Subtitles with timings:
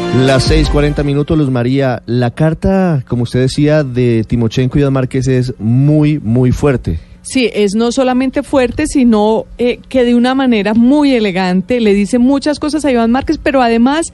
[0.00, 2.02] Las 6:40 minutos, Luz María.
[2.06, 6.98] La carta, como usted decía, de Timochenko y Iván Márquez es muy, muy fuerte.
[7.22, 12.18] Sí, es no solamente fuerte, sino eh, que de una manera muy elegante le dice
[12.18, 14.06] muchas cosas a Iván Márquez, pero además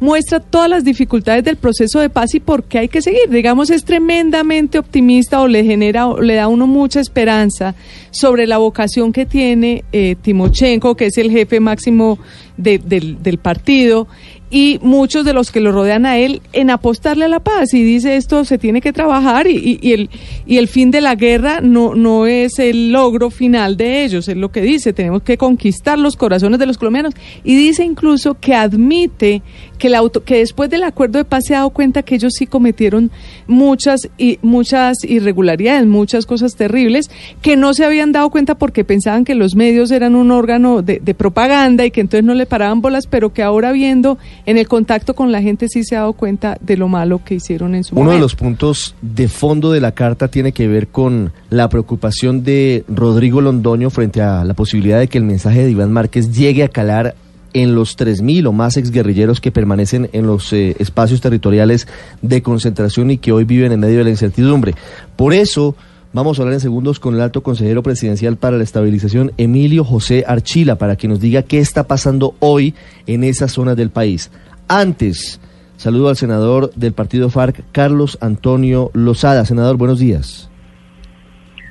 [0.00, 3.28] muestra todas las dificultades del proceso de paz y por qué hay que seguir.
[3.28, 7.74] Digamos, es tremendamente optimista o le genera, o le da uno mucha esperanza
[8.10, 12.18] sobre la vocación que tiene eh, Timochenko, que es el jefe máximo
[12.56, 14.08] de- del, del partido,
[14.50, 17.74] y muchos de los que lo rodean a él en apostarle a la paz.
[17.74, 20.10] Y dice esto se tiene que trabajar y, el
[20.46, 24.36] y el fin de la guerra no no es el logro final de ellos es
[24.36, 24.92] lo que dice.
[24.92, 27.14] Tenemos que conquistar los corazones de los colombianos.
[27.42, 29.42] Y dice incluso que admite
[29.78, 32.34] que el auto que después del acuerdo de paz se ha dado cuenta que ellos
[32.36, 33.10] sí cometieron
[33.46, 37.10] muchas y muchas irregularidades muchas cosas terribles
[37.42, 41.00] que no se habían dado cuenta porque pensaban que los medios eran un órgano de,
[41.00, 44.68] de propaganda y que entonces no le paraban bolas pero que ahora viendo en el
[44.68, 47.84] contacto con la gente sí se ha dado cuenta de lo malo que hicieron en
[47.84, 48.24] su Uno de momento.
[48.24, 53.40] los puntos de fondo de la carta tiene que ver con la preocupación de Rodrigo
[53.40, 57.14] Londoño frente a la posibilidad de que el mensaje de Iván Márquez llegue a calar
[57.54, 61.86] en los 3.000 o más exguerrilleros que permanecen en los eh, espacios territoriales
[62.20, 64.74] de concentración y que hoy viven en medio de la incertidumbre.
[65.16, 65.76] Por eso
[66.14, 70.24] vamos a hablar en segundos con el alto consejero presidencial para la estabilización, Emilio José
[70.26, 72.74] Archila, para que nos diga qué está pasando hoy
[73.06, 74.30] en esas zonas del país.
[74.68, 75.40] Antes,
[75.76, 79.44] saludo al senador del partido FARC, Carlos Antonio Lozada.
[79.44, 80.48] Senador, buenos días.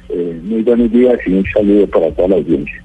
[0.09, 2.83] Eh, muy buenos días y un saludo para toda la audiencia.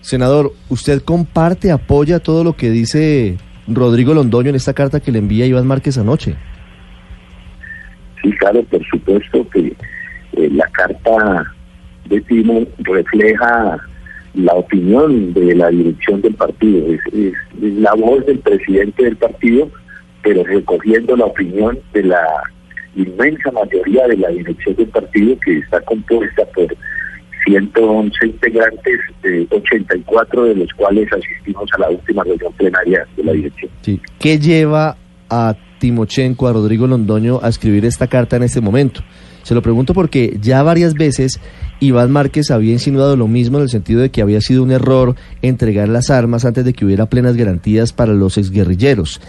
[0.00, 5.20] Senador, ¿usted comparte, apoya todo lo que dice Rodrigo Londoño en esta carta que le
[5.20, 6.34] envía Iván Márquez anoche?
[8.22, 9.72] Sí, claro, por supuesto que
[10.36, 11.52] eh, la carta
[12.08, 13.78] de Timo refleja
[14.34, 16.86] la opinión de la dirección del partido.
[16.92, 19.70] Es, es- la voz del presidente del partido,
[20.22, 22.22] pero recogiendo la opinión de la
[22.94, 26.66] inmensa mayoría de la dirección del partido que está compuesta por
[27.46, 33.32] 111 integrantes, eh, 84 de los cuales asistimos a la última reunión plenaria de la
[33.32, 33.70] dirección.
[33.82, 34.00] Sí.
[34.18, 34.96] ¿Qué lleva
[35.30, 39.00] a Timochenko, a Rodrigo Londoño, a escribir esta carta en este momento?
[39.46, 41.40] Se lo pregunto porque ya varias veces
[41.78, 45.14] Iván Márquez había insinuado lo mismo en el sentido de que había sido un error
[45.40, 49.20] entregar las armas antes de que hubiera plenas garantías para los exguerrilleros.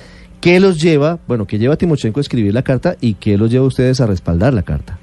[0.41, 3.51] ¿Qué los lleva, bueno, qué lleva a Timochenko a escribir la carta y qué los
[3.51, 4.97] lleva a ustedes a respaldar la carta?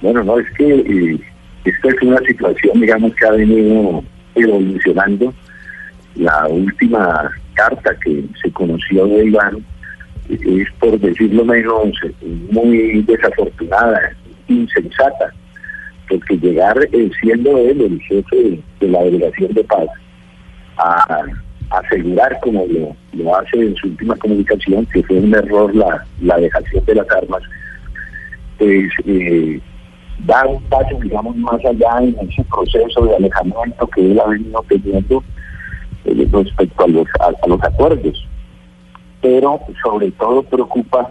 [0.00, 1.20] Bueno, no, es que eh,
[1.66, 4.02] esta es una situación, digamos, que ha venido
[4.36, 5.34] evolucionando.
[6.14, 9.62] La última carta que se conoció de Iván
[10.28, 12.12] es, por decirlo menos, eh,
[12.50, 14.00] muy desafortunada,
[14.48, 15.32] insensata,
[16.08, 19.88] porque llegar eh, siendo él el jefe de la delegación de paz
[20.78, 21.24] a
[21.70, 26.38] asegurar, como lo, lo hace en su última comunicación, que fue un error la, la
[26.38, 27.42] dejación de las armas,
[28.58, 29.60] pues eh,
[30.20, 34.64] dar un paso, digamos, más allá en ese proceso de alejamiento que él ha venido
[34.68, 35.22] teniendo
[36.04, 38.27] eh, respecto a los, a los acuerdos.
[39.20, 41.10] Pero sobre todo preocupa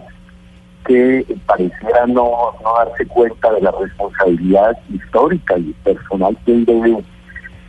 [0.86, 6.96] que pareciera no, no darse cuenta de la responsabilidad histórica y personal que él debe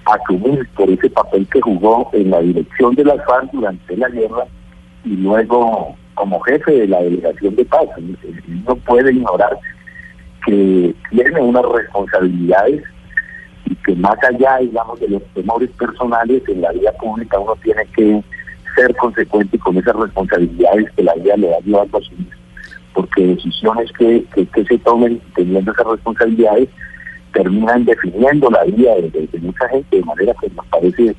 [0.06, 4.46] asumir por ese papel que jugó en la dirección de las FARC durante la guerra
[5.04, 7.88] y luego como jefe de la delegación de paz.
[8.66, 9.58] No puede ignorar
[10.46, 12.84] que tiene unas responsabilidades
[13.66, 17.86] y que más allá, digamos, de los temores personales en la vida pública, uno tiene
[17.96, 18.24] que
[18.80, 22.02] ser consecuente con esas responsabilidades que la vida le da llevando a
[22.94, 26.70] porque decisiones que, que, se tomen teniendo esas responsabilidades
[27.34, 31.16] terminan definiendo la vida de, mucha gente, de manera que nos parece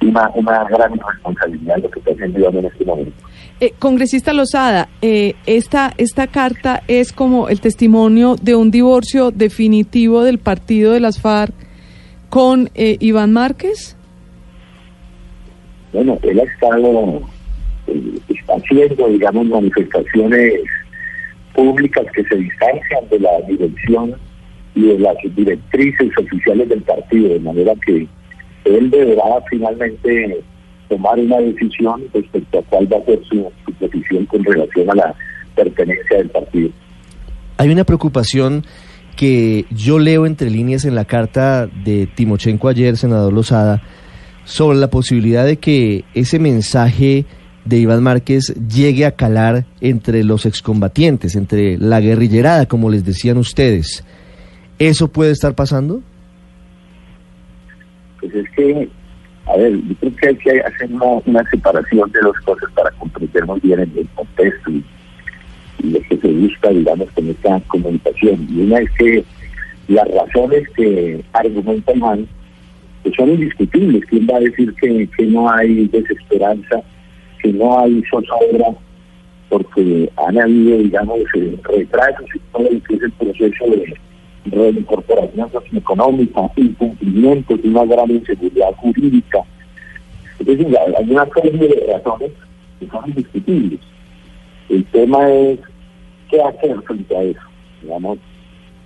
[0.00, 3.12] una, una gran responsabilidad lo que está haciendo en este momento.
[3.60, 10.22] Eh, congresista Lozada, eh, esta, esta carta es como el testimonio de un divorcio definitivo
[10.22, 11.52] del partido de las FARC
[12.30, 13.97] con eh, Iván Márquez.
[15.92, 17.22] Bueno, él ha estado,
[17.86, 18.18] eh,
[18.48, 20.62] haciendo, digamos, manifestaciones
[21.54, 24.14] públicas que se distancian de la dirección
[24.74, 28.06] y de las directrices oficiales del partido, de manera que
[28.64, 30.40] él deberá finalmente
[30.88, 34.94] tomar una decisión respecto a cuál va a ser su, su posición con relación a
[34.94, 35.14] la
[35.54, 36.70] pertenencia del partido.
[37.56, 38.64] Hay una preocupación
[39.16, 43.82] que yo leo entre líneas en la carta de Timochenko ayer, senador Lozada,
[44.48, 47.26] sobre la posibilidad de que ese mensaje
[47.66, 53.36] de Iván Márquez llegue a calar entre los excombatientes, entre la guerrillerada, como les decían
[53.36, 54.06] ustedes.
[54.78, 56.00] ¿Eso puede estar pasando?
[58.20, 58.88] Pues es que,
[59.44, 60.88] a ver, yo creo que hay que hacer
[61.26, 64.82] una, separación de dos cosas para comprender muy bien el, el contexto y,
[65.82, 68.48] lo que se busca, digamos, con esta comunicación.
[68.50, 69.24] Y una es que
[69.88, 72.26] las razones que argumenta Iván
[73.02, 74.04] pues son indiscutibles.
[74.06, 76.82] ¿Quién va a decir que, que no hay desesperanza,
[77.42, 78.74] que no hay zozobra?
[79.48, 83.96] Porque han habido, digamos, eh, retrasos y todo lo que es el proceso de
[84.44, 89.38] reincorporación socioeconómica, incumplimientos una gran inseguridad jurídica.
[90.38, 92.30] Es decir, hay una serie de razones
[92.78, 93.80] que son indiscutibles.
[94.68, 95.58] El tema es
[96.30, 97.40] qué hacer frente a eso.
[97.82, 98.18] Digamos,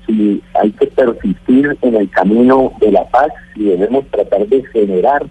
[0.07, 5.27] si hay que persistir en el camino de la paz y debemos tratar de generar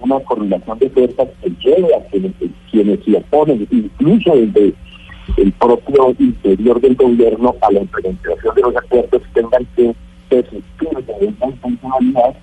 [0.00, 2.32] una correlación de fuerzas que lleve a quienes,
[2.70, 4.74] quienes se oponen, incluso desde
[5.36, 9.94] el propio interior del gobierno a la implementación de los acuerdos tengan que
[10.28, 12.34] persistir de esta intencionalidad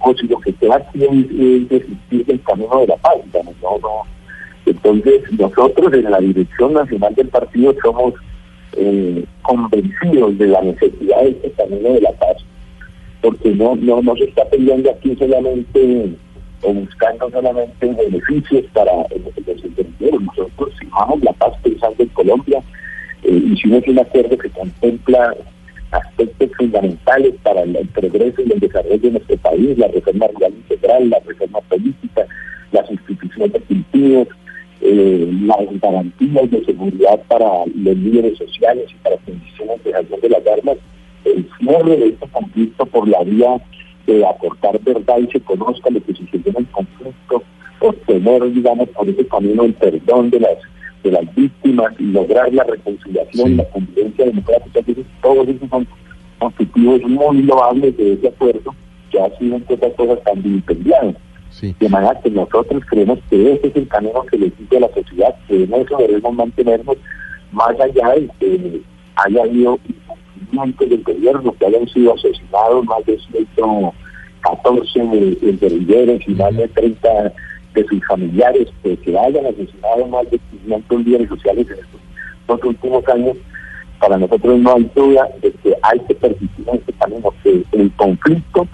[0.00, 3.16] o si lo que queda aquí es, desistir del camino de la paz.
[3.62, 4.02] No, no.
[4.66, 8.14] Entonces, nosotros en la dirección nacional del partido somos
[8.76, 12.36] eh, convencidos de la necesidad de este camino de la paz,
[13.20, 16.16] porque no, no, no se está peleando aquí solamente
[16.62, 19.34] o buscando solamente beneficios para los
[19.76, 20.22] guerrilleros.
[20.22, 22.62] Nosotros firmamos la paz pensando en Colombia,
[23.22, 25.34] eh, hicimos un acuerdo que contempla
[25.90, 31.10] aspectos fundamentales para el, progreso y el desarrollo de nuestro país, la reforma rural integral,
[31.10, 32.26] la reforma política,
[32.72, 34.28] las instituciones cultivos,
[34.80, 40.28] eh, las garantías de seguridad para los líderes sociales y para condiciones de acción de
[40.30, 40.76] las armas,
[41.24, 43.60] el cierre de este conflicto por la vía
[44.06, 47.42] de aportar verdad y se conozca lo que sucedió en el conflicto,
[47.80, 50.56] obtener, digamos, por ese camino el perdón de las
[51.02, 54.80] de las víctimas y lograr la reconciliación y la convivencia democrática.
[55.22, 55.86] todos esos son
[56.40, 58.74] objetivos muy loables de ese acuerdo
[59.10, 60.62] que ha sido otras cosas también
[61.60, 64.88] De manera que nosotros creemos que ese es el camino que le dice a la
[64.94, 66.96] sociedad, que en eso debemos mantenernos
[67.52, 68.80] más allá de que
[69.16, 69.78] haya habido
[70.78, 75.00] del gobierno, que hayan sido asesinados más de 114
[75.60, 77.32] guerrilleros y más de 30
[77.74, 82.00] de sus familiares, que, que hayan asesinado más de 500 líderes sociales en estos
[82.46, 83.36] dos últimos años,
[84.00, 87.92] para nosotros no hay duda de que hay que persistir en este camino, que el
[87.92, 88.66] conflicto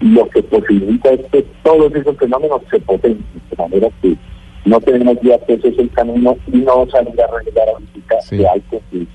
[0.00, 4.16] lo que posibilita es que todos esos fenómenos se potencien, de manera que
[4.64, 8.36] no tenemos ya que ese es el camino y no salir a arreglar ahorita sí.
[8.38, 9.06] de algo que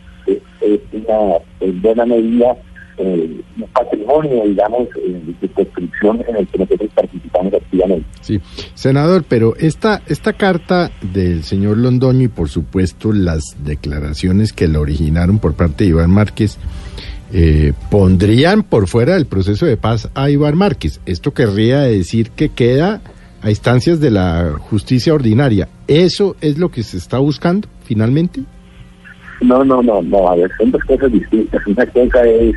[0.62, 2.56] es una en buena medida
[3.02, 8.06] eh, un patrimonio, digamos, eh, de construcción en el que nosotros participamos activamente.
[8.20, 8.42] Sí,
[8.74, 14.82] senador, pero esta, esta carta del señor Londoño y por supuesto las declaraciones que la
[14.82, 16.60] originaron por parte de Iván Márquez,
[17.32, 21.00] eh, pondrían por fuera del proceso de paz a Iván Márquez.
[21.06, 23.02] Esto querría decir que queda
[23.42, 25.68] a instancias de la justicia ordinaria.
[25.88, 28.42] ¿Eso es lo que se está buscando finalmente?
[29.42, 31.66] No, no, no, no, a ver, son dos cosas distintas.
[31.66, 32.56] Una cosa es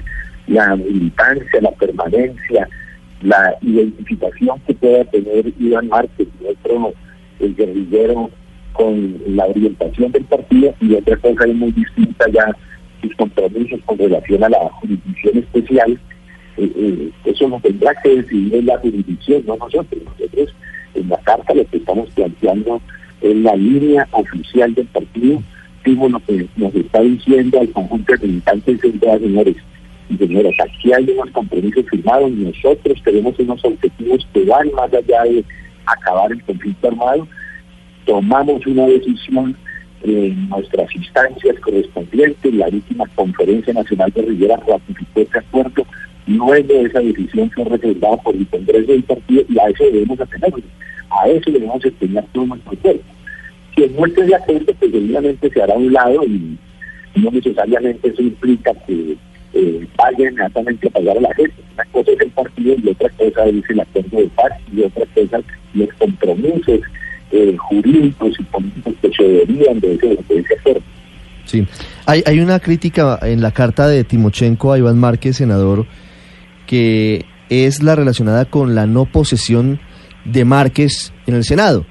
[0.49, 2.69] la militancia, la permanencia,
[3.23, 6.93] la identificación que pueda tener Iván Márquez otro,
[7.39, 8.31] el guerrillero,
[8.73, 12.47] con la orientación del partido, y otra cosa es muy distinta ya
[13.03, 16.01] sus compromisos con relación a la jurisdicción especial.
[16.57, 20.03] Eh, eh, eso lo tendrá que decidir la jurisdicción, no nosotros.
[20.05, 20.55] Nosotros
[20.95, 22.81] en la carta lo que estamos planteando
[23.21, 25.43] es la línea oficial del partido
[25.85, 29.57] lo que nos está diciendo al conjunto de militantes de señores
[30.09, 35.23] y señoras, aquí hay unos compromisos firmados, nosotros tenemos unos objetivos que van más allá
[35.25, 35.45] de
[35.87, 37.27] acabar el conflicto armado,
[38.05, 39.57] tomamos una decisión
[40.05, 45.87] en nuestras instancias correspondientes, la última conferencia nacional de Rivera ratificó ese acuerdo,
[46.27, 50.63] luego esa decisión fue reservada por el Congreso del partido y a eso debemos atenernos,
[51.11, 53.13] a eso debemos empeñar todo nuestro cuerpo
[53.75, 56.59] si el muerte de acuerdo, pues obviamente se hará a un lado y
[57.17, 59.17] no necesariamente eso implica que
[59.55, 61.55] eh, vaya inmediatamente a pagar a la gente.
[61.75, 65.07] Una cosa es el partido y otra cosa es el acuerdo de paz y otra
[65.15, 65.41] cosa
[65.75, 66.81] los compromisos
[67.33, 70.83] eh, jurídicos y políticos que se deberían de acuerdo.
[71.45, 71.67] Sí,
[72.07, 75.87] hay, hay una crítica en la carta de Timochenko a Iván Márquez, senador,
[76.67, 79.81] que es la relacionada con la no posesión
[80.25, 81.85] de Márquez en el Senado.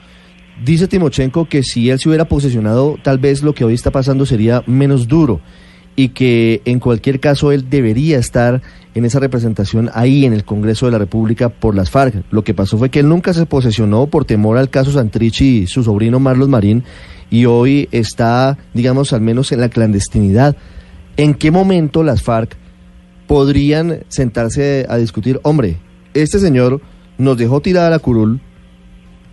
[0.63, 4.25] Dice Timochenko que si él se hubiera posesionado, tal vez lo que hoy está pasando
[4.25, 5.41] sería menos duro
[5.95, 8.61] y que en cualquier caso él debería estar
[8.93, 12.23] en esa representación ahí en el Congreso de la República por las FARC.
[12.31, 15.67] Lo que pasó fue que él nunca se posesionó por temor al caso Santrich y
[15.67, 16.83] su sobrino Marlos Marín
[17.29, 20.55] y hoy está, digamos, al menos en la clandestinidad.
[21.17, 22.57] ¿En qué momento las FARC
[23.27, 25.77] podrían sentarse a discutir, hombre,
[26.13, 26.81] este señor
[27.17, 28.41] nos dejó tirada la curul,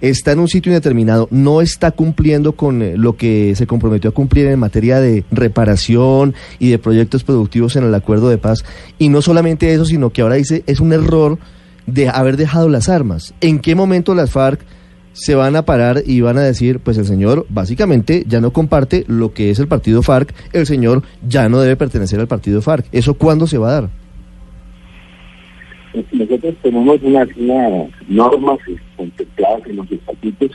[0.01, 4.15] está en un sitio indeterminado, no está cumpliendo con eh, lo que se comprometió a
[4.15, 8.65] cumplir en materia de reparación y de proyectos productivos en el acuerdo de paz.
[8.99, 11.39] Y no solamente eso, sino que ahora dice, es un error
[11.87, 13.35] de haber dejado las armas.
[13.41, 14.61] ¿En qué momento las FARC
[15.13, 19.05] se van a parar y van a decir, pues el señor básicamente ya no comparte
[19.09, 22.87] lo que es el partido FARC, el señor ya no debe pertenecer al partido FARC?
[22.93, 23.91] ¿Eso cuándo se va a dar?
[26.13, 27.29] Nosotros tenemos unas,
[28.09, 28.59] normas
[28.97, 30.51] contempladas en los estatutos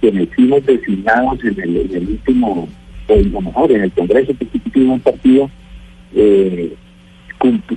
[0.00, 2.68] que metimos designados en el, último,
[3.08, 5.50] o lo mejor, en el Congreso Constitutivo del partido,
[6.14, 6.76] eh,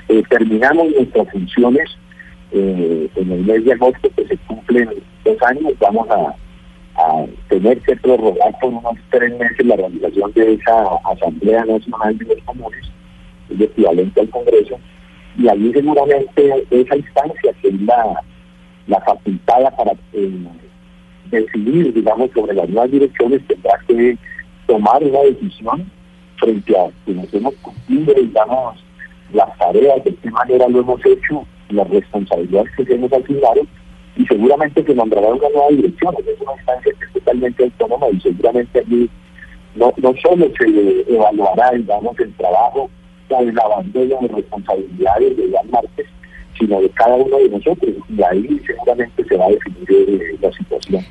[0.10, 1.90] eh, terminamos nuestras funciones
[2.52, 4.90] eh, en el mes de agosto, que se cumplen
[5.24, 6.36] dos años, vamos a,
[7.02, 12.26] a tener que prorrogar por unos tres meses la realización de esa Asamblea Nacional de
[12.26, 12.92] los Comunes,
[13.50, 14.80] el equivalente al Congreso,
[15.38, 18.22] y allí seguramente esa instancia que es la,
[18.88, 20.48] la para eh,
[21.30, 24.18] decidir, digamos, sobre las nuevas direcciones, tendrá que
[24.68, 25.90] tomar una decisión
[26.38, 28.84] frente a que nos hemos cumplido, digamos,
[29.34, 33.62] las tareas, de qué manera lo hemos hecho, las responsabilidades que se hemos asignado,
[34.18, 38.20] y seguramente se nombrará una nueva dirección, es una instancia que es totalmente autónoma y
[38.20, 39.10] seguramente allí
[39.76, 42.90] no, no solo se evaluará, digamos, el trabajo
[43.40, 46.08] el abandono de responsabilidades de Iván Márquez,
[46.60, 47.96] sino de cada uno de nosotros.
[48.10, 51.06] Y ahí seguramente se va a definir eh, la situación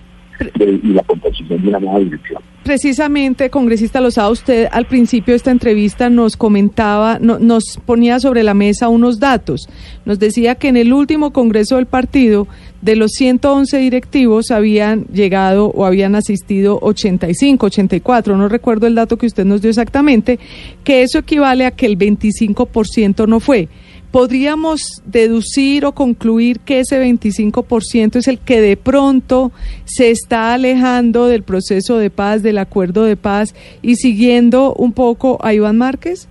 [0.58, 2.42] y la composición de una nueva dirección.
[2.64, 8.54] Precisamente, congresista Lozada, usted al principio de esta entrevista nos comentaba, nos ponía sobre la
[8.54, 9.68] mesa unos datos.
[10.04, 12.46] Nos decía que en el último congreso del partido,
[12.82, 19.18] de los 111 directivos, habían llegado o habían asistido 85, 84, no recuerdo el dato
[19.18, 20.38] que usted nos dio exactamente,
[20.84, 23.68] que eso equivale a que el 25% no fue
[24.10, 29.52] podríamos deducir o concluir que ese 25% es el que de pronto
[29.84, 35.38] se está alejando del proceso de paz, del acuerdo de paz y siguiendo un poco
[35.42, 36.28] a Iván Márquez?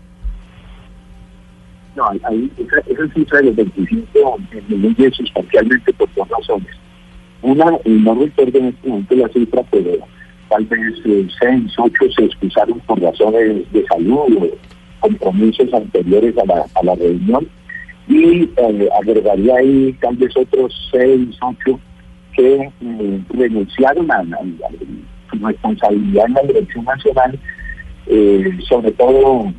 [1.99, 6.69] No, ahí, esa, cifra de los 25 disminuye sustancialmente por dos razones.
[7.41, 9.91] Una, no recuerdo en este momento la cifra, pero
[10.49, 14.49] tal vez seis, ocho se excusaron por razones de salud o
[15.01, 17.47] compromisos anteriores a la, a la reunión
[18.07, 21.79] y eh, agregaría ahí tal vez otros seis, ocho
[22.33, 24.23] que eh, renunciaron a,
[25.29, 27.39] su responsabilidad en la dirección nacional,
[28.09, 29.53] eh, sobre todo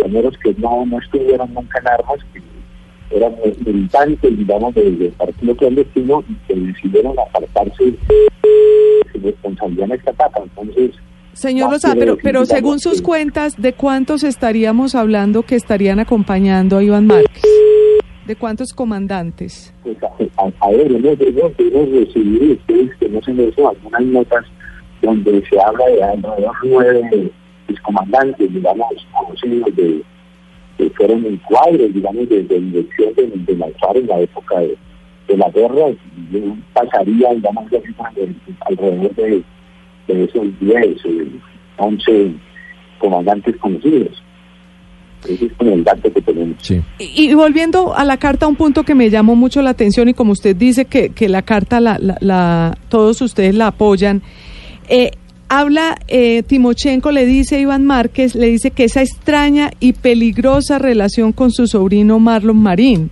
[0.00, 3.34] compañeros que no, no estuvieron nunca en armas, que eran
[3.66, 7.98] militantes, digamos, del, partido clandestino y que decidieron apartarse de
[9.12, 10.40] su responsabilidad en esta etapa.
[10.42, 10.92] Entonces,
[11.34, 16.82] Señor Rosa, pero, pero según sus cuentas, ¿de cuántos estaríamos hablando que estarían acompañando a
[16.82, 17.44] Iván Márquez?
[18.26, 19.74] ¿De cuántos comandantes?
[19.82, 21.56] Pues a, ver, hemos,
[21.92, 24.44] recibido ustedes que no se algunas notas
[25.02, 27.32] donde se habla de alrededor nueve
[27.80, 30.02] comandantes, digamos, conocidos de
[30.78, 34.76] que fueron encuadres, digamos, de, de dirección de, de la en la época de,
[35.36, 36.40] la guerra, y
[36.72, 37.64] pasaría, digamos,
[38.66, 39.42] alrededor de,
[40.08, 40.96] de esos 10,
[41.76, 42.34] 11 eh,
[42.98, 44.22] comandantes conocidos.
[45.28, 46.56] Ese es el dato que tenemos.
[46.98, 50.32] Y, volviendo a la carta, un punto que me llamó mucho la atención y como
[50.32, 54.22] usted dice que, que la carta la, la, todos ustedes la apoyan,
[54.88, 55.10] eh,
[55.50, 60.78] habla eh, Timochenko, le dice a Iván Márquez, le dice que esa extraña y peligrosa
[60.78, 63.10] relación con su sobrino Marlon Marín.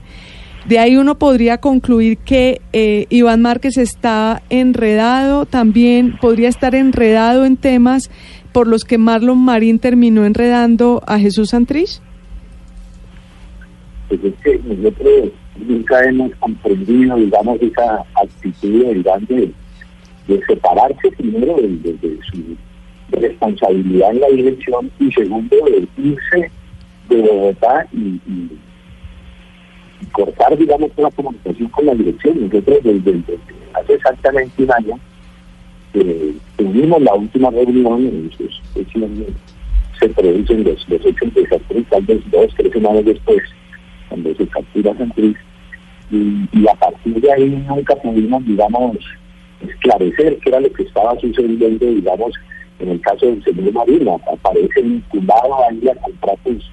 [0.68, 7.44] De ahí uno podría concluir que eh, Iván Márquez está enredado, también podría estar enredado
[7.44, 8.08] en temas
[8.52, 12.00] por los que Marlon Marín terminó enredando a Jesús Santrich?
[14.08, 15.30] Pues es que nosotros
[15.66, 19.52] nunca hemos comprendido, digamos, esa actitud de,
[20.28, 22.56] de, separarse primero de, su
[23.10, 26.50] responsabilidad en la dirección y segundo de irse
[27.08, 28.20] de Bogotá y,
[30.12, 32.40] cortar, digamos, la comunicación con la dirección.
[32.40, 33.38] Nosotros desde
[33.74, 34.98] hace exactamente un año
[35.94, 38.62] eh, tuvimos la última reunión, en sus,
[39.98, 43.42] se producen los, los hechos de Santrich, tal vez dos, tres semanas después,
[44.08, 45.36] cuando se captura Santrich,
[46.10, 48.98] y, y a partir de ahí nunca pudimos, digamos,
[49.60, 52.32] esclarecer qué era lo que estaba sucediendo, digamos,
[52.78, 56.70] en el caso del señor Marina, aparece vinculado ahí a contratos,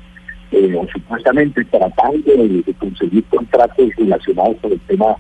[0.52, 5.16] eh, supuestamente tratando de, de, conseguir contratos relacionados con el tema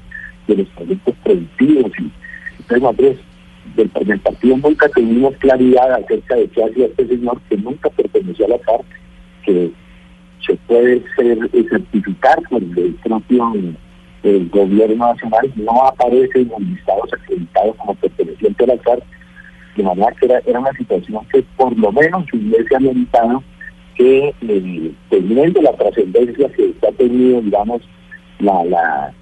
[0.48, 1.92] de los proyectos productivos.
[2.00, 2.12] Y,
[2.60, 3.18] entonces, Andrés,
[3.76, 8.50] del, del nunca tuvimos claridad acerca de qué hacía este señor que nunca perteneció a
[8.50, 8.86] la CARC,
[9.44, 9.72] que
[10.46, 11.38] se puede ser,
[11.70, 13.54] certificar por el propio
[14.26, 19.04] el gobierno nacional, no aparece en los listados acreditados como perteneciente a la CARC,
[19.78, 23.44] de manera que era, era una situación que por lo menos hubiese ameritado
[23.96, 27.82] que eh, teniendo la trascendencia que está tenido, digamos,
[28.40, 29.14] la, la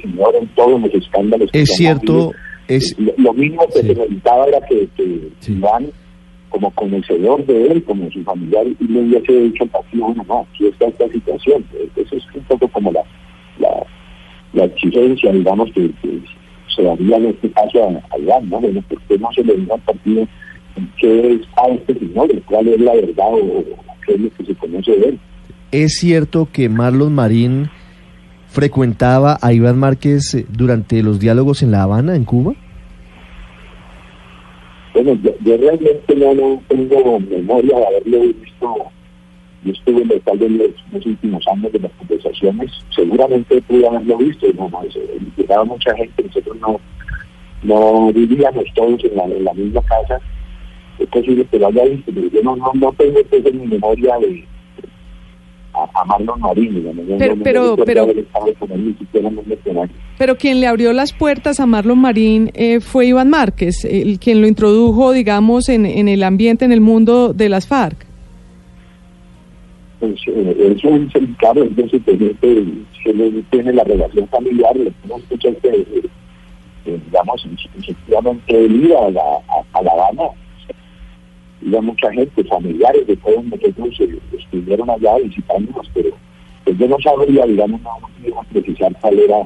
[0.00, 1.50] señor en todos los escándalos.
[1.52, 2.32] Es cierto,
[2.68, 2.94] es...
[2.98, 3.80] Lo, lo, mismo que sí.
[3.80, 5.52] se necesitaba era que, que sí.
[5.52, 5.90] Iván,
[6.52, 10.66] como conocedor de él, como su familiar, y le hubiese dicho al bueno, no, aquí
[10.66, 11.64] está esta situación.
[11.96, 13.02] Eso es un poco como la,
[13.58, 13.86] la,
[14.52, 15.90] la exigencia, digamos, que,
[16.76, 18.60] se daría en este caso a, a Iván, ¿no?
[18.60, 20.28] Bueno, ¿por qué no se le dijo al partido
[20.98, 23.64] qué está este señor, cuál es la verdad o,
[24.06, 25.20] qué es lo que se conoce de él?
[25.70, 27.68] ¿Es cierto que Marlon Marín
[28.46, 32.54] frecuentaba a Iván Márquez durante los diálogos en La Habana, en Cuba?
[34.94, 38.76] Bueno, yo, realmente no, no, tengo memoria de haberlo visto.
[39.64, 42.70] Yo estuve en el tal de los, últimos años de las conversaciones.
[42.94, 44.46] Seguramente pude haberlo visto.
[44.54, 44.82] No, no,
[45.36, 46.24] llegaba mucha gente.
[46.24, 46.80] Nosotros no,
[47.62, 50.20] no vivíamos todos en la, en la misma casa.
[50.98, 53.66] Es posible que lo haya visto, pero yo no, no, no tengo pues, en mi
[53.66, 54.46] memoria de,
[55.84, 57.04] a, a Marlon Marín, digamos.
[57.18, 58.06] Pero, no, pero, pero,
[59.62, 64.18] pero, pero quien le abrió las puertas a Marlon Marín eh, fue Iván Márquez, el
[64.18, 68.06] quien lo introdujo, digamos, en, en el ambiente, en el mundo de las FARC.
[70.00, 76.02] Pues, eh, eso es claro, entonces se tiene la relación familiar, le tenemos que eh,
[76.84, 77.46] eh, digamos,
[77.78, 80.24] efectivamente él iba a la, a, a la Habana
[81.64, 86.10] iba mucha gente, familiares de todos nosotros eh, estuvieron allá visitándonos, pero
[86.64, 87.90] pues yo no sabría, digamos, no,
[88.26, 89.36] iba a precisar cuál era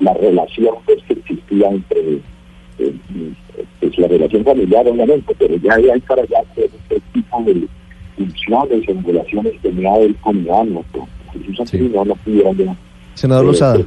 [0.00, 2.20] la relación pues, que existía entre
[2.78, 2.94] eh,
[3.80, 7.66] pues, la relación familiar, obviamente, pero ya de ahí para allá, qué tipo de
[8.16, 10.84] funciones o relaciones tenía él con Iván, ¿no?
[11.32, 11.78] Jesús sí.
[11.92, 12.76] no, no pudiera ya.
[13.14, 13.78] Senador Lozada.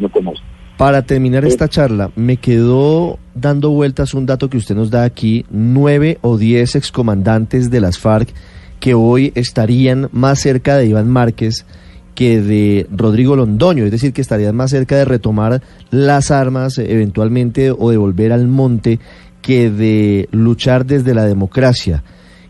[0.00, 0.46] No conozco.
[0.80, 5.44] Para terminar esta charla, me quedó dando vueltas un dato que usted nos da aquí,
[5.50, 8.32] nueve o diez excomandantes de las FARC
[8.80, 11.66] que hoy estarían más cerca de Iván Márquez
[12.14, 17.72] que de Rodrigo Londoño, es decir, que estarían más cerca de retomar las armas eventualmente
[17.72, 19.00] o de volver al monte
[19.42, 22.04] que de luchar desde la democracia.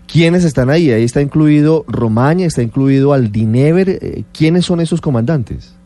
[0.07, 0.93] ¿Quiénes están ahí?
[0.93, 4.25] Ahí está incluido Romaña, está incluido Aldinever.
[4.33, 5.80] ¿Quiénes son esos comandantes?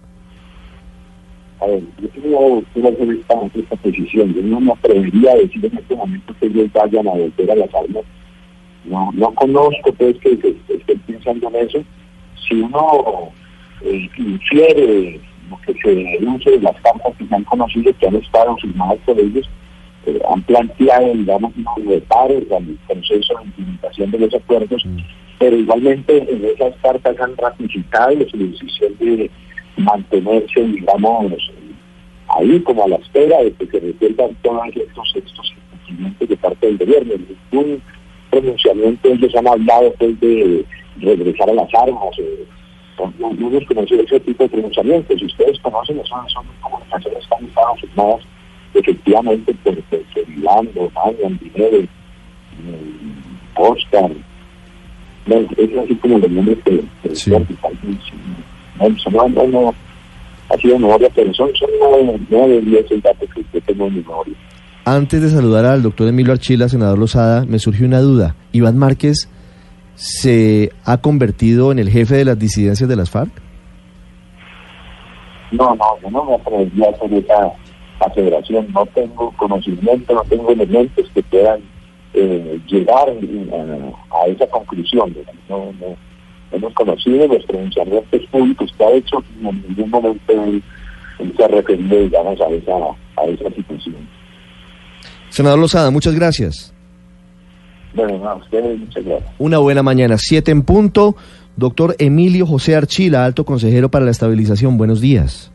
[1.64, 4.34] A ver, yo tengo que hacer esta, esta posición.
[4.34, 7.54] Yo no me atrevería a decir en este momento que ellos vayan a volver a
[7.54, 8.04] las armas.
[8.84, 11.78] No, no conozco pues que, que, que estén pensando en eso.
[12.46, 13.32] Si uno
[13.82, 18.16] eh, infiere lo que se denuncia de las cartas que se han conocido, que han
[18.16, 19.48] estado firmadas por ellos,
[20.06, 24.98] eh, han planteado, digamos, unos reparos al proceso de implementación de los acuerdos, mm.
[25.38, 29.30] pero igualmente en esas cartas han ratificado su decisión de
[29.76, 31.32] mantenerse, digamos,
[32.28, 36.78] ahí como a la espera de que se resuelvan todos estos, estos de parte del
[36.78, 37.14] gobierno.
[37.14, 37.82] En ningún
[38.30, 40.64] pronunciamiento ellos han hablado pues de
[41.00, 42.46] regresar a las armas, eh,
[43.18, 45.18] no, hemos conocido ese tipo de pronunciamientos.
[45.18, 48.24] Si ustedes conocen, son, son comunicaciones que han estado firmadas
[48.74, 49.82] efectivamente por
[50.12, 51.86] Ferdinando, Mayan, Dinero,
[53.56, 54.10] Oscar,
[55.26, 57.32] no, es así como los nombres que, que sí.
[58.78, 59.74] No, no, no,
[60.48, 64.00] ha sido memoria, pero son, son nueve, nueve, diez datos que yo tengo en mi
[64.00, 64.34] memoria.
[64.84, 68.36] Antes de saludar al doctor Emilio Archila, senador Lozada, me surgió una duda.
[68.52, 69.30] ¿Iván Márquez
[69.94, 73.32] se ha convertido en el jefe de las disidencias de las FARC?
[75.52, 77.52] No, no, yo no me atrevería a hacer esa
[78.00, 78.66] aseveración.
[78.74, 81.60] No tengo conocimiento, no tengo elementos que puedan
[82.12, 85.14] eh, llegar a, a, esa conclusión.
[85.48, 85.96] No, no,
[86.54, 90.62] hemos conocido los pronunciamientos públicos que ha hecho y en ningún momento él,
[91.18, 92.72] él se ha referido, digamos, a esa,
[93.16, 93.96] a esa situación.
[95.30, 96.72] Senador Lozada, muchas gracias.
[97.94, 99.30] Bueno, a ustedes muchas gracias.
[99.38, 101.16] Una buena mañana, siete en punto.
[101.56, 105.52] Doctor Emilio José Archila, alto consejero para la estabilización, buenos días.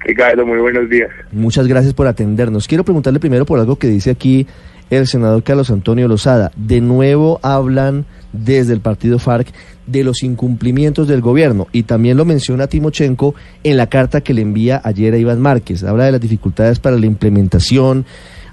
[0.00, 1.10] Ricardo, muy buenos días.
[1.32, 2.66] Muchas gracias por atendernos.
[2.66, 4.46] Quiero preguntarle primero por algo que dice aquí
[4.90, 6.50] el senador Carlos Antonio Lozada.
[6.56, 9.48] De nuevo hablan desde el partido FARC
[9.86, 11.66] de los incumplimientos del gobierno.
[11.72, 15.84] Y también lo menciona Timochenko en la carta que le envía ayer a Iván Márquez.
[15.84, 18.04] Habla de las dificultades para la implementación,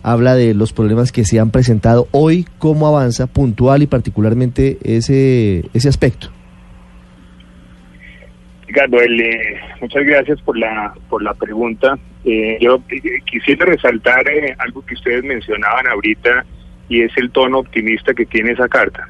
[0.03, 5.65] habla de los problemas que se han presentado hoy, cómo avanza puntual y particularmente ese,
[5.73, 6.29] ese aspecto.
[8.67, 11.97] Ricardo, eh, muchas gracias por la por la pregunta.
[12.25, 14.25] Eh, yo eh, quisiera resaltar
[14.57, 16.45] algo que ustedes mencionaban ahorita
[16.89, 19.07] y es el tono optimista que tiene esa carta.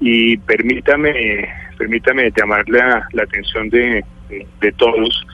[0.00, 4.04] Y permítame permítame llamar la, atención de,
[4.60, 5.24] de, todos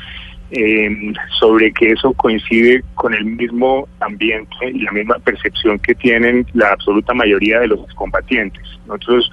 [1.41, 6.69] sobre que eso coincide con el mismo ambiente y la misma percepción que tienen la
[6.69, 8.63] absoluta mayoría de los combatientes.
[8.87, 9.31] Nosotros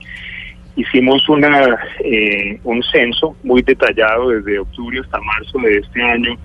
[0.76, 6.38] hicimos una eh, un censo muy detallado desde octubre hasta marzo de este año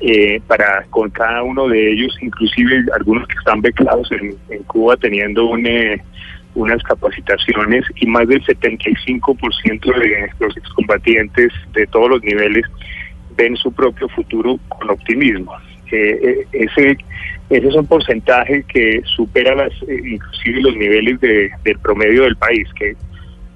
[0.00, 5.56] eh, para con cada uno de ellos, inclusive algunos que están beclados en, Cuba teniendo
[5.58, 6.00] eh,
[6.54, 12.64] unas capacitaciones y más del 75% de los excombatientes de todos los niveles
[13.36, 15.54] ven su propio futuro con optimismo.
[15.90, 16.96] ese
[17.50, 22.68] ese es un porcentaje que supera las inclusive los niveles de, del promedio del país,
[22.74, 22.94] que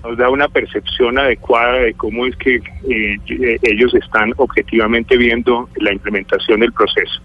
[0.02, 2.56] nos da una percepción adecuada de cómo es que
[2.90, 7.22] eh, ellos están objetivamente viendo la implementación del proceso.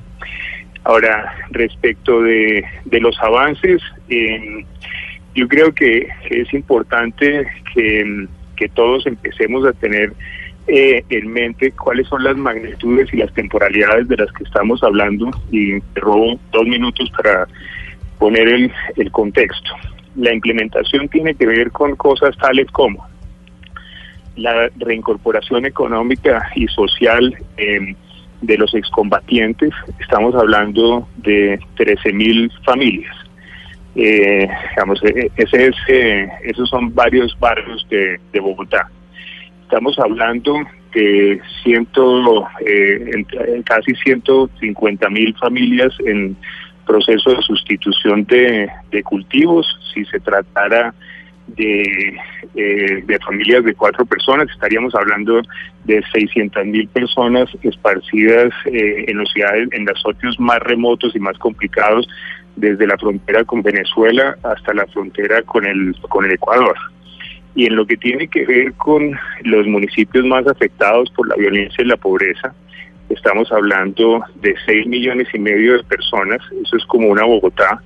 [0.84, 2.63] Ahora, respecto de,
[3.01, 4.63] los avances, eh,
[5.36, 8.28] yo creo que, es importante que,
[8.74, 10.12] todos empecemos a tener
[10.68, 15.32] eh, en mente cuáles son las magnitudes y las temporalidades de las que estamos hablando
[15.50, 17.48] y te robo dos minutos para
[18.18, 19.72] poner el, el contexto
[20.15, 23.08] la implementación tiene que ver con cosas tales como
[24.36, 27.96] la reincorporación económica y social em,
[28.42, 29.72] de los excombatientes.
[30.00, 33.15] Estamos hablando de 13 mil familias.
[33.95, 38.89] Eh, digamos, e, ese es, eh, esos son varios barrios de, Bogotá.
[39.63, 40.56] Estamos hablando
[40.93, 43.25] de ciento, eh,
[43.65, 46.36] casi 150 mil familias en
[46.89, 48.67] proceso de sustitución de,
[49.04, 50.93] cultivos, si se tratara
[51.56, 52.17] de,
[52.56, 55.41] eh, de familias de cuatro personas, estaríamos hablando
[55.86, 61.19] de 600 mil personas esparcidas eh, en los ciudades, en los socios más remotos y
[61.19, 62.08] más complicados,
[62.60, 66.76] desde la frontera con Venezuela hasta la frontera con el, con el Ecuador.
[67.56, 71.84] Y en lo que tiene que ver con los municipios más afectados por la violencia
[71.84, 72.54] y la pobreza,
[73.10, 77.82] estamos hablando de 6 millones y medio de personas, eso es como una Bogotá,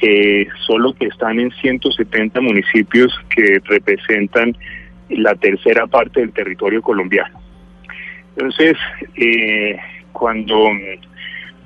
[0.00, 4.56] eh, solo que están en 170 municipios que representan
[5.08, 7.40] la tercera parte del territorio colombiano.
[8.36, 8.76] Entonces,
[9.16, 9.76] eh,
[10.12, 10.70] cuando,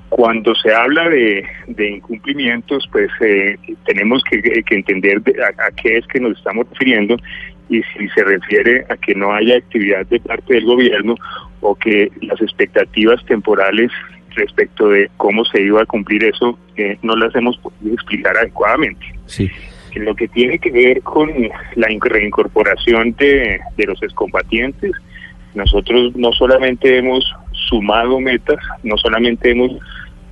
[0.09, 1.45] cuando se habla de,
[1.77, 5.21] incumplimientos, pues eh, tenemos que, entender
[5.57, 7.17] a, qué es que nos estamos refiriendo
[7.69, 11.15] y si se refiere a que no haya actividad de parte del gobierno
[11.59, 13.91] o que las expectativas temporales
[14.35, 19.05] respecto de cómo se iba a cumplir eso eh, no las hemos podido explicar adecuadamente.
[19.25, 19.49] Sí.
[19.93, 21.29] En lo que tiene que ver con
[21.75, 24.91] la reincorporación de, de los excombatientes,
[25.55, 29.71] nosotros no solamente hemos sumado metas, no solamente hemos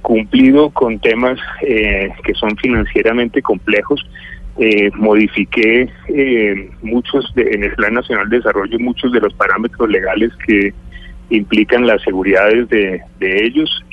[0.06, 4.00] cumplido con temas eh, que son financieramente complejos,
[4.60, 10.32] eh, modifiqué eh, muchos en el Plan Nacional de Desarrollo muchos de los parámetros legales
[10.46, 10.76] que
[11.32, 13.84] implican las seguridades de, ellos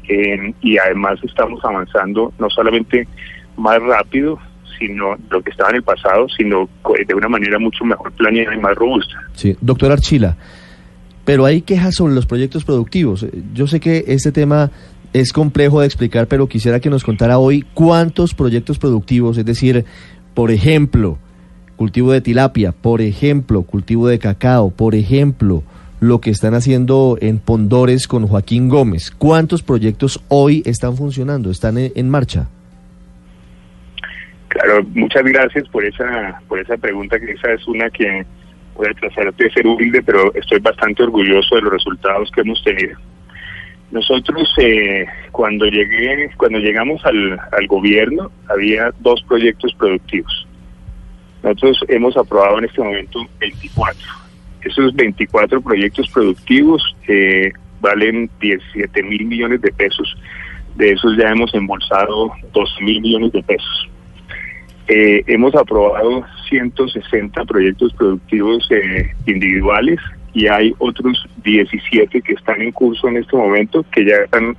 [0.61, 3.09] y además estamos avanzando no solamente
[3.57, 4.39] más rápido,
[4.79, 6.69] sino lo que estaba en el pasado, sino
[7.09, 9.15] de una manera mucho mejor planeada y más robusta.
[9.33, 10.37] Sí, doctor Archila,
[11.25, 13.27] pero hay quejas sobre los proyectos productivos.
[13.55, 14.71] Yo sé que este tema
[15.13, 19.85] es complejo de explicar, pero quisiera que nos contara hoy cuántos proyectos productivos, es decir,
[20.35, 21.19] por ejemplo,
[21.77, 25.63] cultivo de tilapia, por ejemplo, cultivo de cacao, por ejemplo,
[26.01, 29.11] lo que están haciendo en Pondores con Joaquín Gómez.
[29.11, 32.49] ¿Cuántos proyectos hoy están funcionando, están en, marcha?
[34.49, 38.25] Claro, muchas gracias por esa por esa pregunta, que esa es una que
[38.75, 42.99] puede tratar de ser humilde, pero estoy bastante orgulloso de los resultados que hemos tenido.
[43.93, 50.49] Nosotros eh, cuando llegué, cuando llegamos al, gobierno había dos proyectos productivos.
[51.43, 54.23] Nosotros hemos aprobado en este momento 24
[54.65, 60.17] esos 24 proyectos productivos eh, valen 17 mil millones de pesos.
[60.77, 63.89] De esos ya hemos embolsado 12 mil millones de pesos.
[64.89, 69.99] Eh, hemos aprobado 160 proyectos productivos eh, individuales
[70.35, 74.57] y hay otros 17 que están en curso en este momento que ya están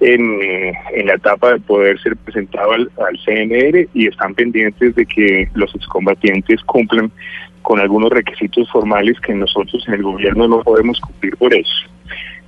[0.00, 4.94] en, eh, en la etapa de poder ser presentado al, al CNR y están pendientes
[4.94, 7.10] de que los excombatientes cumplan
[7.62, 11.88] con algunos requisitos formales que nosotros en el gobierno no podemos cumplir por eso.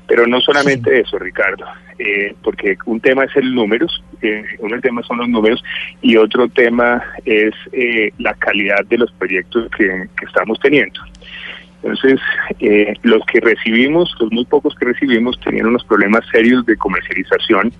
[0.06, 1.66] Pero no solamente eso, Ricardo,
[1.98, 5.62] eh, porque un tema es el números, eh, un tema son los números
[6.00, 11.00] y otro tema es eh, la calidad de los proyectos que, que estamos teniendo.
[11.82, 12.20] Entonces,
[12.60, 17.72] eh, los que recibimos, los muy pocos que recibimos, tenían unos problemas serios de comercialización.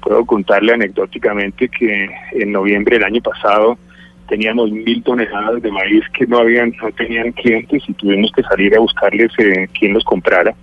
[0.00, 3.78] Puedo contarle anecdóticamente que en noviembre del año pasado
[4.28, 8.74] teníamos mil toneladas de maíz que no habían, no tenían clientes y tuvimos que salir
[8.74, 10.54] a buscarles eh, quién los comprara.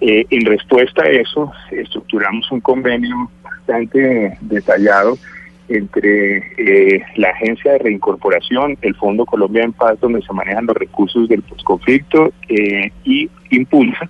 [0.00, 5.18] Eh, en respuesta a eso, estructuramos un convenio bastante detallado
[5.76, 10.76] entre eh, la Agencia de Reincorporación, el Fondo Colombia en Paz, donde se manejan los
[10.76, 14.08] recursos del posconflicto, eh, y Impulsa,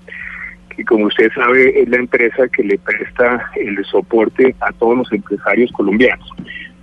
[0.74, 5.12] que como usted sabe es la empresa que le presta el soporte a todos los
[5.12, 6.28] empresarios colombianos.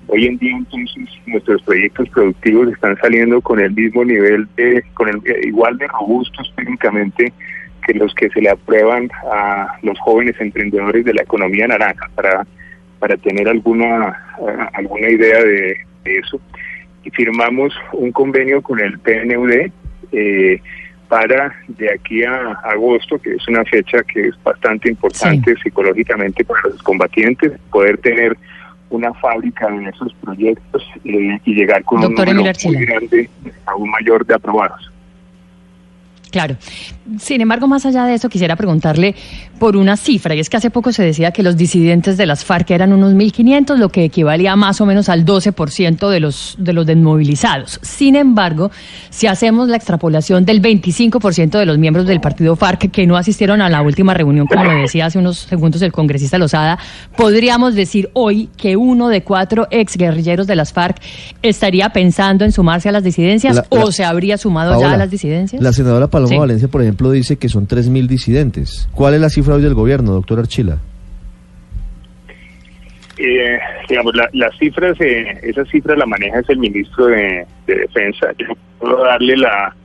[0.08, 5.08] Hoy en día entonces nuestros proyectos productivos están saliendo con el mismo nivel de, con
[5.08, 7.32] el igual de robustos técnicamente
[7.86, 12.46] que los que se le aprueban a los jóvenes emprendedores de la economía naranja para
[13.00, 16.40] para tener alguna uh, alguna idea de, de, eso
[17.04, 19.72] y firmamos un convenio con el PNUD
[20.12, 20.62] eh,
[21.08, 25.62] para de aquí a agosto, que es una fecha que es bastante importante sí.
[25.64, 28.38] psicológicamente para los combatientes, poder tener
[28.92, 33.30] una fábrica en esos proyectos eh, y llegar con Doctor un número muy grande,
[33.66, 34.92] aún mayor de aprobados.
[36.32, 36.56] Claro.
[37.19, 39.15] Sin embargo, más allá de eso, quisiera preguntarle
[39.60, 42.45] por una cifra, y es que hace poco se decía que los disidentes de las
[42.45, 46.74] FARC eran unos 1.500, lo que equivalía más o menos al 12% de los, de
[46.74, 47.80] los desmovilizados.
[47.82, 48.72] Sin embargo,
[49.10, 53.62] si hacemos la extrapolación del 25% de los miembros del partido FARC que no asistieron
[53.62, 56.80] a la última reunión, como lo decía hace unos segundos el congresista Lozada,
[57.17, 61.02] podríamos decir hoy que uno de cuatro exguerrilleros de las FARC
[61.41, 64.93] estaría pensando en sumarse a las disidencias la, la, o se habría sumado Paola, ya
[64.93, 65.62] a las disidencias.
[65.62, 66.38] La senadora Paloma sí.
[66.38, 68.90] Valencia, por ejemplo, dice que son 3.000 disidentes.
[68.94, 70.80] ¿Cuál es la cifra hoy del gobierno, doctor Archila?
[73.18, 73.60] Eh,
[73.90, 78.28] digamos, la, las cifras, eh, esa cifra la maneja es el ministro de, de Defensa.
[78.38, 78.48] Yo
[78.80, 79.76] puedo darle la,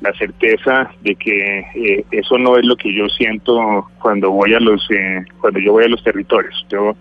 [0.00, 4.60] la certeza de que eh, eso no es lo que yo siento cuando voy a
[4.60, 6.66] los eh, cuando yo voy a los territorios.
[6.70, 6.96] Yo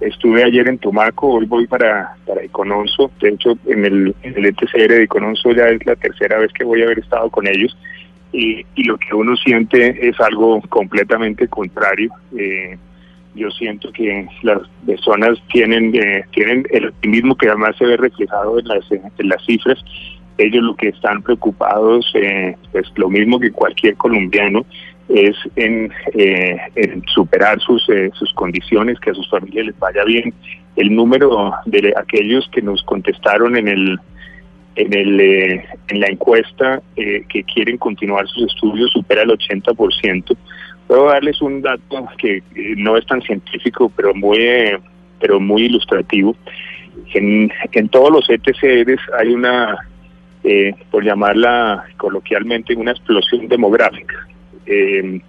[0.00, 3.10] estuve ayer en Tumaco, hoy voy para para Icononso.
[3.20, 6.64] De hecho, en el, en el ETCR de Icononso ya es la tercera vez que
[6.64, 7.76] voy a haber estado con ellos
[8.32, 12.10] y, y lo que uno siente es algo completamente contrario.
[12.36, 12.76] Eh,
[13.34, 18.58] yo siento que las personas tienen eh, tienen el optimismo que además se ve reflejado
[18.58, 19.78] en las, en las cifras.
[20.38, 24.64] Ellos lo que están preocupados, eh, pues lo mismo que cualquier colombiano,
[25.08, 30.04] es en, eh, en superar sus, eh, sus condiciones, que a sus familias les vaya
[30.04, 30.34] bien.
[30.76, 33.98] El número de aquellos que nos contestaron en el
[34.78, 40.36] en, el, eh, en la encuesta eh, que quieren continuar sus estudios supera el 80%.
[40.86, 42.42] Puedo darles un dato que eh,
[42.76, 44.78] no es tan científico, pero muy, eh,
[45.20, 46.36] pero muy ilustrativo.
[47.12, 49.76] En, en todos los ETCRs hay una,
[50.44, 54.26] eh, por llamarla coloquialmente, una explosión demográfica.
[54.66, 55.20] Eh,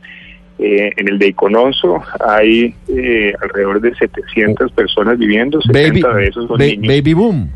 [0.62, 2.76] en el de Icononso hay
[3.42, 6.88] alrededor de 700 personas viviendo, 70 baby, de esos son ba niños.
[6.88, 7.50] Baby boom.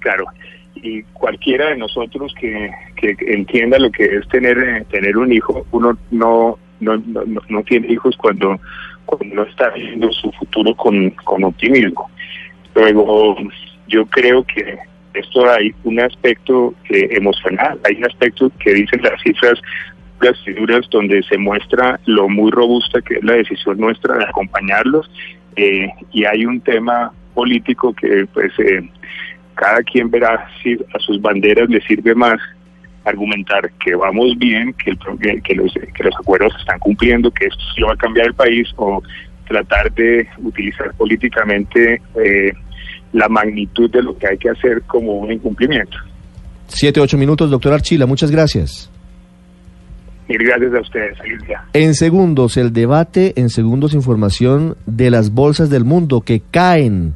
[0.00, 0.24] claro,
[0.82, 5.66] y cualquiera de nosotros que, que entienda lo que es tener eh, tener un hijo,
[5.72, 8.58] uno no no, no, no tiene hijos cuando,
[9.06, 12.10] cuando no está viendo su futuro con, con optimismo.
[12.74, 13.36] Luego,
[13.88, 14.78] yo creo que
[15.14, 19.60] esto hay un aspecto eh, emocional, hay un aspecto que dicen las cifras
[20.20, 25.08] las figuras donde se muestra lo muy robusta que es la decisión nuestra de acompañarlos
[25.54, 28.82] eh, y hay un tema político que pues eh,
[29.58, 32.38] cada quien verá si a sus banderas le sirve más
[33.04, 37.46] argumentar que vamos bien, que, el, que, los, que los acuerdos se están cumpliendo, que
[37.46, 39.02] esto sí va a cambiar el país, o
[39.48, 42.52] tratar de utilizar políticamente eh,
[43.12, 45.96] la magnitud de lo que hay que hacer como un incumplimiento.
[46.66, 48.90] Siete, ocho minutos, doctor Archila, muchas gracias.
[50.28, 51.18] Mil gracias a ustedes.
[51.72, 57.14] En segundos, el debate, en segundos, información de las bolsas del mundo que caen